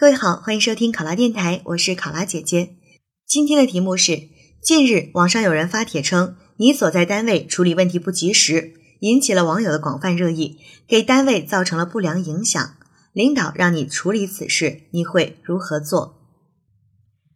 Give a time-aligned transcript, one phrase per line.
[0.00, 2.76] 各位好，欢迎收听考拉电台，我是考拉姐姐。
[3.26, 4.28] 今天的题目是：
[4.62, 12.76] 近日网上有人发帖称，你所在单位处理问题不及时，引起了网友的广泛热议，给单位造成了不良影响。
[13.12, 16.14] 领导让你处理此事，你会如何做？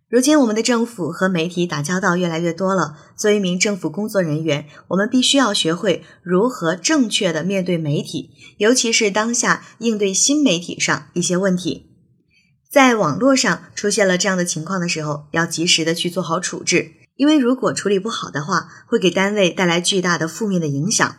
[0.09, 11.89] 如今我们的政府和媒体打交道越来越多了，作为一名政府工作人员，我们必须要学会如何正确的面对媒体，尤其是当下应对新媒体上一些问题。
[12.73, 21.17] 在网络上出现了这样的情况的时候，要及时的去做好处置，因为如果处理不好的话，会给单位带来巨大的负面的影响。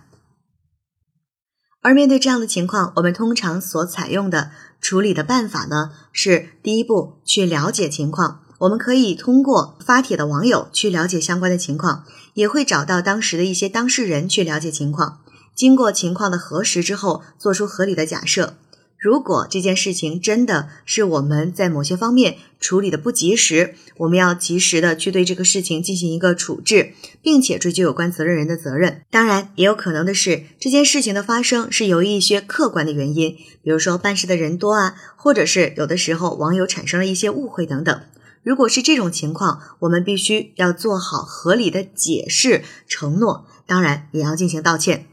[1.84, 4.50] 而面对这样的情况，我们通常所采用的
[4.82, 8.40] 处理的办法呢，是第一步去了解情况。
[8.58, 15.20] 我们可以通过发帖的网友去了解相关的情况，也会找到当时的一些当事人去了解情况。
[15.54, 18.56] 经过情况的核实之后，做出合理的假设。
[19.04, 29.02] 如果这件事情真的是我们在某些方面处理的不及时，我们要及时的去对这个事情进行一个处置，并且追究有关责任人的责任。
[29.12, 38.02] 当然，也有可能的是这件事情的发生是由于一些客观的原因，比如说办事的人多啊，或者是有的时候网友产生了一些误会等等。
[38.42, 45.08] 如果是这种情况，我们必须要做好合理的解释承诺，当然也要进行道歉。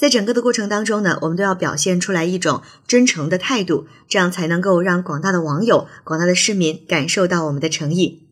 [0.00, 8.22] 在整个的过程当中呢，我们都要表现出来一种真诚的态度，这样才能够让广大的网友、广大的市民感受到我们的诚意。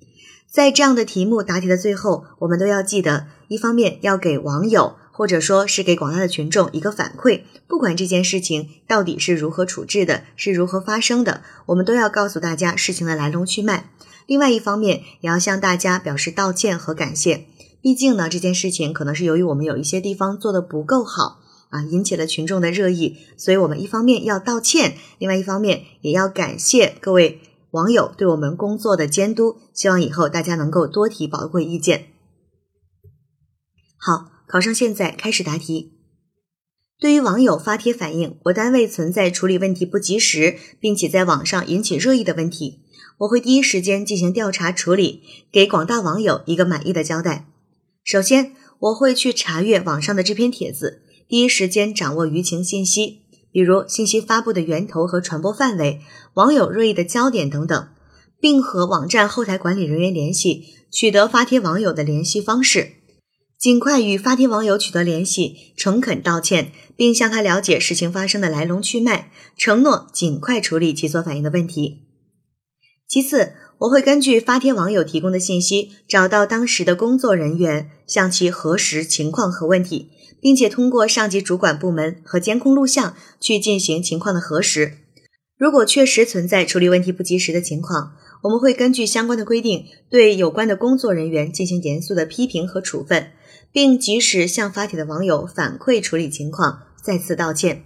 [0.51, 13.91] 在这样的题目答题的最后，我们都要记得，一方面要给网友或者说是给广大的群众一个反馈，不管这件事情到底是如何处置的，是如何发生的，我们都要告诉大家事情的来龙去脉。
[14.27, 17.45] 另外一方面，也要向大家表示道歉和感谢，
[17.83, 21.41] 毕竟呢，这件事情可能是由于我们有一些地方做的不够好。
[21.71, 27.41] 啊，引起了群众的热议，所以我们一方面要道歉，另外一方面也要感谢各位
[27.73, 29.59] 网友对我们工作的监督。
[29.75, 32.07] 希望以后大家能够多提宝贵意见。
[33.97, 35.93] 好，考生现在开始答题。
[36.99, 42.81] 对于网友发帖反映我单位存在处理问题不及时，并且在网上引起热议的问题，
[43.19, 45.23] 我会第一时间进行调查处理，
[45.53, 47.47] 给广大网友一个满意的交代。
[48.03, 51.03] 首先，我会去查阅网上的这篇帖子。
[51.29, 53.21] 第一时间掌握舆情信息，
[53.53, 56.01] 比如信息发布的源头和传播范围、
[56.33, 57.89] 网友热议的焦点等等，
[58.41, 62.93] 并和网站后台管理人员联系，取得发帖网友的联系方式，
[63.59, 72.07] 尽快与发帖网友取得联系，诚恳道歉，并向他了解事情发生的来龙去脉，承诺尽快处理其所反映的问题。
[73.07, 80.13] 其次，我会根据发帖网友提供的信息，找到当时的工作人员，向其核实情况和问题。
[80.41, 84.99] 并且通过上级主管部门和监控录像去进行情况的核实。
[85.57, 88.13] 如果确实存在处理问题不及时的情况，
[88.45, 93.33] 我们会根据相关的规定对有关的工作人员进行严肃的批评和处分，
[93.73, 97.83] 并及时向发帖的网友反馈处理情况，再次道歉。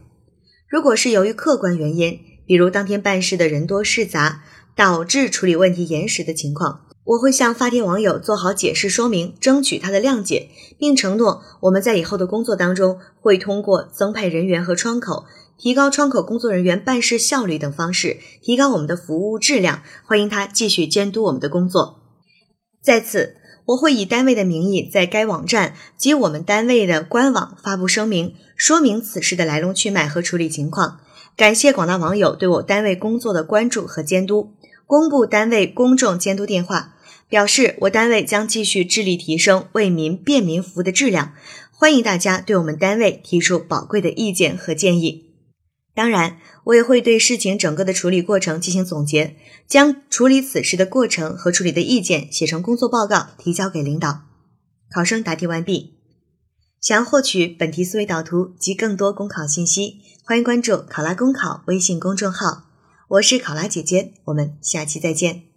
[0.68, 4.42] 如果是由于客观原因，比如当天办事的人多事杂，
[4.76, 6.82] 导致处理问题延时的情况。
[7.12, 15.26] 我会向发帖网友做好解释说明，争取他的谅解，并承诺我们在以后的工作当中会通过增派人员和窗口，
[15.58, 19.82] 提高窗口工作人员办事效率等方式，提高我们的服务质量。
[20.06, 22.00] 欢迎他继续监督我们的工作。
[22.82, 23.36] 在此，
[23.66, 31.00] 我会以单位的名义在该网站及我们单位的官网发布声明，说明此事的来龙去脉和处理情况。
[31.36, 34.54] 感谢广大网友对我单位工作的关注和监督。
[34.92, 41.32] 公布单位公众监督电话，表示我单位将继续致力提升为民便民服务的质量。
[41.70, 45.30] 欢迎大家对我们单位提出宝贵的意见和建议。
[45.94, 49.34] 当然，我也会对事情整个的处理过程进行总结，
[49.66, 54.24] 将处理此事的过程和处理的意见写成工作报告提交给领导。
[54.94, 55.94] 考生答题完毕。
[56.82, 62.68] 想要获取本题思维导图及更多公考信息，欢迎关注“考拉公考”微信公众号。
[63.12, 65.51] 我是考拉姐姐，我们下期再见。